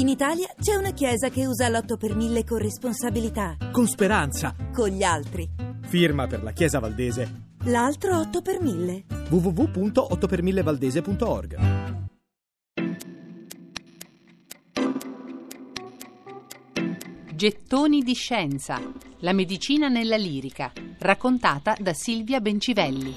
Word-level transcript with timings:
In 0.00 0.08
Italia 0.08 0.48
c'è 0.58 0.74
una 0.76 0.92
chiesa 0.92 1.28
che 1.28 1.46
usa 1.46 1.68
l'8 1.68 1.98
per 1.98 2.16
1000 2.16 2.44
con 2.44 2.56
responsabilità. 2.56 3.58
Con 3.70 3.86
speranza. 3.86 4.56
Con 4.72 4.88
gli 4.88 5.02
altri. 5.02 5.46
Firma 5.82 6.26
per 6.26 6.42
la 6.42 6.52
Chiesa 6.52 6.78
Valdese. 6.78 7.48
L'altro 7.64 8.18
8 8.18 8.40
per 8.40 8.62
1000. 8.62 9.04
www.8per1000valdese.org 9.28 11.58
Gettoni 17.34 18.00
di 18.00 18.14
scienza. 18.14 18.80
La 19.18 19.34
medicina 19.34 19.88
nella 19.88 20.16
lirica. 20.16 20.72
Raccontata 20.98 21.76
da 21.78 21.92
Silvia 21.92 22.40
Bencivelli. 22.40 23.14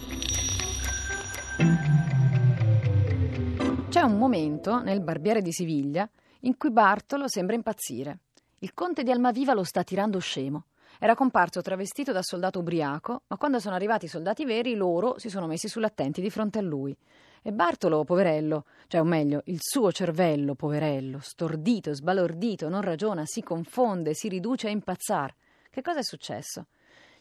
C'è 3.87 4.01
un 4.01 4.17
momento 4.17 4.81
nel 4.81 5.01
Barbiere 5.01 5.41
di 5.41 5.53
Siviglia 5.53 6.09
in 6.45 6.57
cui 6.57 6.71
Bartolo 6.71 7.27
sembra 7.27 7.55
impazzire. 7.55 8.19
Il 8.59 8.73
conte 8.73 9.03
di 9.03 9.11
Almaviva 9.11 9.53
lo 9.53 9.63
sta 9.63 9.83
tirando 9.83 10.19
scemo. 10.19 10.65
Era 10.99 11.15
comparso 11.15 11.61
travestito 11.61 12.11
da 12.11 12.21
soldato 12.21 12.59
ubriaco, 12.59 13.23
ma 13.27 13.37
quando 13.37 13.59
sono 13.59 13.75
arrivati 13.75 14.05
i 14.05 14.09
soldati 14.09 14.45
veri, 14.45 14.75
loro 14.75 15.17
si 15.17 15.29
sono 15.29 15.47
messi 15.47 15.67
sull'attenti 15.67 16.21
di 16.21 16.29
fronte 16.29 16.59
a 16.59 16.61
lui. 16.61 16.95
E 17.41 17.51
Bartolo, 17.51 18.03
poverello, 18.03 18.65
cioè 18.87 19.01
o 19.01 19.03
meglio, 19.03 19.41
il 19.45 19.57
suo 19.59 19.91
cervello, 19.91 20.55
poverello, 20.55 21.19
stordito, 21.19 21.93
sbalordito, 21.93 22.69
non 22.69 22.81
ragiona, 22.81 23.23
si 23.25 23.41
confonde, 23.41 24.13
si 24.13 24.29
riduce 24.29 24.67
a 24.67 24.71
impazzare. 24.71 25.35
Che 25.69 25.81
cosa 25.81 25.99
è 25.99 26.03
successo? 26.03 26.67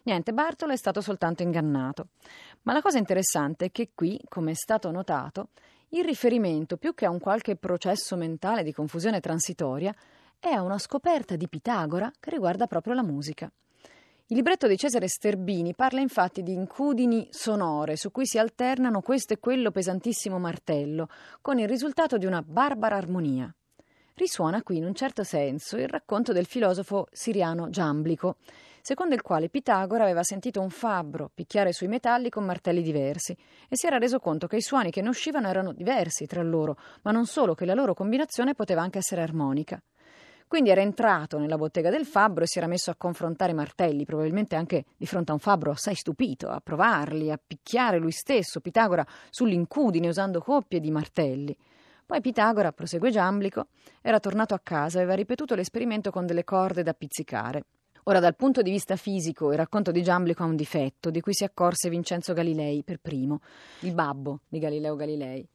Niente, 0.04 0.32
Bartolo 0.32 0.72
è 0.72 0.76
stato 0.76 1.00
soltanto 1.00 1.42
ingannato. 1.42 2.08
Ma 2.62 2.72
la 2.72 2.82
cosa 2.82 2.98
interessante 2.98 3.66
è 3.66 3.70
che 3.72 3.90
qui, 3.94 4.20
come 4.28 4.52
è 4.52 4.54
stato 4.54 4.90
notato, 4.90 5.48
il 5.94 6.04
riferimento, 6.04 6.78
più 6.78 6.94
che 6.94 7.04
a 7.04 7.10
un 7.10 7.18
qualche 7.18 7.56
processo 7.56 8.16
mentale 8.16 8.62
di 8.62 8.72
confusione 8.72 9.20
transitoria, 9.20 9.94
è 10.38 10.48
a 10.48 10.62
una 10.62 10.78
scoperta 10.78 11.36
di 11.36 11.48
Pitagora 11.48 12.10
che 12.18 12.30
riguarda 12.30 12.66
proprio 12.66 12.94
la 12.94 13.02
musica. 13.02 13.50
Il 14.28 14.36
libretto 14.36 14.66
di 14.66 14.78
Cesare 14.78 15.06
Sterbini 15.06 15.74
parla 15.74 16.00
infatti 16.00 16.42
di 16.42 16.54
incudini 16.54 17.28
sonore 17.30 17.96
su 17.96 18.10
cui 18.10 18.26
si 18.26 18.38
alternano 18.38 19.02
questo 19.02 19.34
e 19.34 19.38
quello 19.38 19.70
pesantissimo 19.70 20.38
martello, 20.38 21.08
con 21.42 21.58
il 21.58 21.68
risultato 21.68 22.16
di 22.16 22.24
una 22.24 22.40
barbara 22.40 22.96
armonia. 22.96 23.54
Risuona 24.14 24.62
qui 24.62 24.78
in 24.78 24.86
un 24.86 24.94
certo 24.94 25.24
senso 25.24 25.76
il 25.76 25.88
racconto 25.88 26.32
del 26.32 26.46
filosofo 26.46 27.06
siriano 27.12 27.68
Giamblico, 27.68 28.36
secondo 28.82 29.14
il 29.14 29.22
quale 29.22 29.48
Pitagora 29.48 30.02
aveva 30.02 30.24
sentito 30.24 30.60
un 30.60 30.68
fabbro 30.68 31.30
picchiare 31.32 31.72
sui 31.72 31.86
metalli 31.86 32.28
con 32.28 32.44
martelli 32.44 32.82
diversi 32.82 33.32
e 33.68 33.76
si 33.76 33.86
era 33.86 33.96
reso 33.96 34.18
conto 34.18 34.48
che 34.48 34.56
i 34.56 34.60
suoni 34.60 34.90
che 34.90 35.00
ne 35.00 35.08
uscivano 35.08 35.48
erano 35.48 35.72
diversi 35.72 36.26
tra 36.26 36.42
loro, 36.42 36.76
ma 37.02 37.12
non 37.12 37.24
solo 37.26 37.54
che 37.54 37.64
la 37.64 37.74
loro 37.74 37.94
combinazione 37.94 38.54
poteva 38.54 38.82
anche 38.82 38.98
essere 38.98 39.22
armonica. 39.22 39.80
Quindi 40.48 40.68
era 40.68 40.82
entrato 40.82 41.38
nella 41.38 41.56
bottega 41.56 41.88
del 41.88 42.04
fabbro 42.04 42.44
e 42.44 42.46
si 42.46 42.58
era 42.58 42.66
messo 42.66 42.90
a 42.90 42.94
confrontare 42.98 43.52
i 43.52 43.54
martelli, 43.54 44.04
probabilmente 44.04 44.54
anche 44.54 44.84
di 44.98 45.06
fronte 45.06 45.30
a 45.30 45.34
un 45.34 45.40
fabbro 45.40 45.70
assai 45.70 45.94
stupito, 45.94 46.48
a 46.50 46.60
provarli, 46.60 47.30
a 47.30 47.40
picchiare 47.42 47.96
lui 47.96 48.10
stesso, 48.10 48.60
Pitagora, 48.60 49.06
sull'incudine 49.30 50.08
usando 50.08 50.40
coppie 50.40 50.80
di 50.80 50.90
martelli. 50.90 51.56
Poi 52.04 52.20
Pitagora, 52.20 52.72
prosegue 52.72 53.10
Giamblico, 53.10 53.68
era 54.02 54.20
tornato 54.20 54.52
a 54.52 54.60
casa 54.62 54.98
e 54.98 55.02
aveva 55.02 55.16
ripetuto 55.16 55.54
l'esperimento 55.54 56.10
con 56.10 56.26
delle 56.26 56.44
corde 56.44 56.82
da 56.82 56.92
pizzicare. 56.92 57.64
Ora, 58.04 58.18
dal 58.18 58.34
punto 58.34 58.62
di 58.62 58.70
vista 58.70 58.96
fisico, 58.96 59.52
il 59.52 59.56
racconto 59.56 59.92
di 59.92 60.02
Giamblico 60.02 60.42
ha 60.42 60.46
un 60.46 60.56
difetto, 60.56 61.10
di 61.10 61.20
cui 61.20 61.34
si 61.34 61.44
accorse 61.44 61.88
Vincenzo 61.88 62.32
Galilei 62.32 62.82
per 62.82 62.98
primo, 62.98 63.40
il 63.80 63.94
babbo 63.94 64.40
di 64.48 64.58
Galileo 64.58 64.96
Galilei 64.96 65.46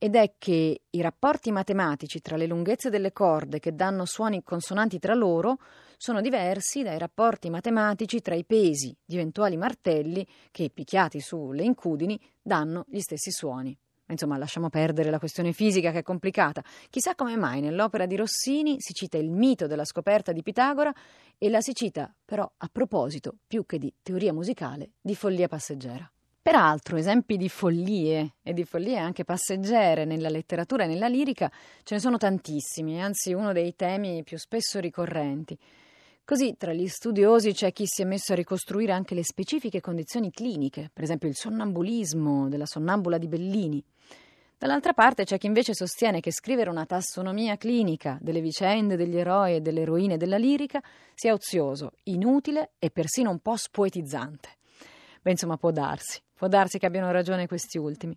ed 0.00 0.14
è 0.14 0.34
che 0.38 0.82
i 0.88 1.00
rapporti 1.00 1.50
matematici 1.50 2.20
tra 2.20 2.36
le 2.36 2.46
lunghezze 2.46 2.88
delle 2.88 3.12
corde 3.12 3.58
che 3.58 3.74
danno 3.74 4.04
suoni 4.04 4.44
consonanti 4.44 5.00
tra 5.00 5.12
loro 5.12 5.58
sono 5.96 6.20
diversi 6.20 6.84
dai 6.84 6.98
rapporti 6.98 7.50
matematici 7.50 8.20
tra 8.20 8.36
i 8.36 8.44
pesi 8.44 8.96
di 9.04 9.16
eventuali 9.16 9.56
martelli 9.56 10.24
che, 10.52 10.70
picchiati 10.70 11.18
sulle 11.18 11.64
incudini, 11.64 12.18
danno 12.40 12.84
gli 12.86 13.00
stessi 13.00 13.32
suoni. 13.32 13.76
Insomma, 14.08 14.36
lasciamo 14.36 14.70
perdere 14.70 15.10
la 15.10 15.18
questione 15.18 15.52
fisica 15.52 15.90
che 15.90 15.98
è 15.98 16.02
complicata. 16.02 16.62
Chissà 16.90 17.14
come 17.14 17.36
mai 17.36 17.60
nell'opera 17.60 18.06
di 18.06 18.16
Rossini 18.16 18.76
si 18.78 18.92
cita 18.92 19.18
il 19.18 19.30
mito 19.30 19.66
della 19.66 19.84
scoperta 19.84 20.32
di 20.32 20.42
Pitagora 20.42 20.92
e 21.36 21.48
la 21.48 21.60
si 21.60 21.74
cita 21.74 22.12
però 22.24 22.50
a 22.56 22.68
proposito, 22.70 23.36
più 23.46 23.64
che 23.66 23.78
di 23.78 23.92
teoria 24.02 24.32
musicale, 24.32 24.90
di 25.00 25.14
follia 25.14 25.48
passeggera. 25.48 26.10
Peraltro, 26.40 26.96
esempi 26.96 27.36
di 27.36 27.50
follie 27.50 28.36
e 28.42 28.54
di 28.54 28.64
follie 28.64 28.96
anche 28.96 29.24
passeggere 29.24 30.06
nella 30.06 30.30
letteratura 30.30 30.84
e 30.84 30.86
nella 30.86 31.06
lirica 31.06 31.52
ce 31.82 31.94
ne 31.94 32.00
sono 32.00 32.16
tantissimi, 32.16 33.02
anzi 33.02 33.34
uno 33.34 33.52
dei 33.52 33.76
temi 33.76 34.22
più 34.22 34.38
spesso 34.38 34.80
ricorrenti. 34.80 35.58
Così 36.28 36.56
tra 36.58 36.74
gli 36.74 36.88
studiosi 36.88 37.54
c'è 37.54 37.72
chi 37.72 37.86
si 37.86 38.02
è 38.02 38.04
messo 38.04 38.34
a 38.34 38.36
ricostruire 38.36 38.92
anche 38.92 39.14
le 39.14 39.24
specifiche 39.24 39.80
condizioni 39.80 40.30
cliniche, 40.30 40.90
per 40.92 41.04
esempio 41.04 41.26
il 41.26 41.34
sonnambulismo 41.34 42.50
della 42.50 42.66
sonnambula 42.66 43.16
di 43.16 43.28
Bellini. 43.28 43.82
Dall'altra 44.58 44.92
parte 44.92 45.24
c'è 45.24 45.38
chi 45.38 45.46
invece 45.46 45.72
sostiene 45.72 46.20
che 46.20 46.30
scrivere 46.30 46.68
una 46.68 46.84
tassonomia 46.84 47.56
clinica 47.56 48.18
delle 48.20 48.42
vicende 48.42 48.96
degli 48.96 49.16
eroi 49.16 49.54
e 49.54 49.60
delle 49.62 49.80
eroine 49.80 50.18
della 50.18 50.36
lirica 50.36 50.82
sia 51.14 51.32
ozioso, 51.32 51.92
inutile 52.02 52.72
e 52.78 52.90
persino 52.90 53.30
un 53.30 53.38
po' 53.38 53.56
spoetizzante. 53.56 54.50
Beh, 55.22 55.30
insomma, 55.30 55.56
può 55.56 55.70
darsi. 55.70 56.20
Può 56.34 56.46
darsi 56.46 56.76
che 56.76 56.84
abbiano 56.84 57.10
ragione 57.10 57.46
questi 57.46 57.78
ultimi. 57.78 58.14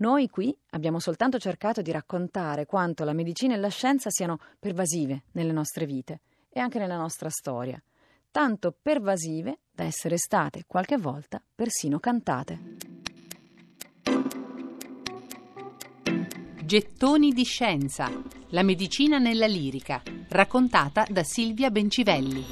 Noi 0.00 0.28
qui 0.28 0.54
abbiamo 0.72 1.00
soltanto 1.00 1.38
cercato 1.38 1.80
di 1.80 1.92
raccontare 1.92 2.66
quanto 2.66 3.04
la 3.04 3.14
medicina 3.14 3.54
e 3.54 3.56
la 3.56 3.68
scienza 3.68 4.10
siano 4.10 4.38
pervasive 4.58 5.22
nelle 5.32 5.52
nostre 5.52 5.86
vite 5.86 6.20
e 6.48 6.60
anche 6.60 6.78
nella 6.78 6.96
nostra 6.96 7.30
storia, 7.30 7.82
tanto 8.30 8.76
pervasive 8.80 9.60
da 9.70 9.84
essere 9.84 10.16
state 10.16 10.64
qualche 10.66 10.96
volta 10.96 11.42
persino 11.54 11.98
cantate. 11.98 12.76
Gettoni 16.68 17.32
di 17.32 17.44
scienza. 17.44 18.10
La 18.48 18.62
medicina 18.62 19.16
nella 19.16 19.46
lirica. 19.46 20.02
Raccontata 20.28 21.06
da 21.08 21.22
Silvia 21.22 21.70
Bencivelli. 21.70 22.44